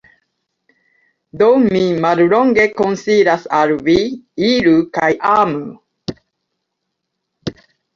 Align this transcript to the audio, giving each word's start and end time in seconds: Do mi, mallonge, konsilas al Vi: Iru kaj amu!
Do 1.41 1.49
mi, 1.65 1.81
mallonge, 2.07 2.67
konsilas 2.81 3.47
al 3.61 3.77
Vi: 3.91 3.99
Iru 4.51 4.77
kaj 5.01 5.15
amu! 5.37 6.23